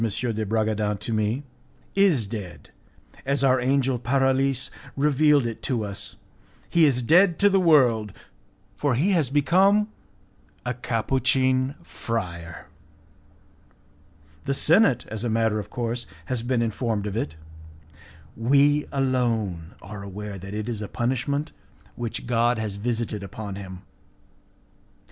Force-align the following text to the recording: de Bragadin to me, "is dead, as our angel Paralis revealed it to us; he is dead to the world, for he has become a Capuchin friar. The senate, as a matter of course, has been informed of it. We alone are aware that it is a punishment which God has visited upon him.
de 0.03 0.45
Bragadin 0.47 0.97
to 0.97 1.13
me, 1.13 1.43
"is 1.93 2.25
dead, 2.25 2.71
as 3.23 3.43
our 3.43 3.59
angel 3.61 3.99
Paralis 3.99 4.71
revealed 4.97 5.45
it 5.45 5.61
to 5.61 5.85
us; 5.85 6.15
he 6.71 6.85
is 6.85 7.03
dead 7.03 7.37
to 7.37 7.51
the 7.51 7.59
world, 7.59 8.11
for 8.75 8.95
he 8.95 9.11
has 9.11 9.29
become 9.29 9.89
a 10.65 10.73
Capuchin 10.73 11.75
friar. 11.83 12.65
The 14.45 14.55
senate, 14.55 15.05
as 15.09 15.23
a 15.23 15.29
matter 15.29 15.59
of 15.59 15.69
course, 15.69 16.07
has 16.25 16.41
been 16.41 16.63
informed 16.63 17.05
of 17.05 17.15
it. 17.15 17.35
We 18.35 18.87
alone 18.91 19.75
are 19.83 20.01
aware 20.01 20.39
that 20.39 20.55
it 20.55 20.67
is 20.67 20.81
a 20.81 20.87
punishment 20.87 21.51
which 21.95 22.25
God 22.25 22.57
has 22.57 22.77
visited 22.77 23.21
upon 23.21 23.53
him. 23.55 23.83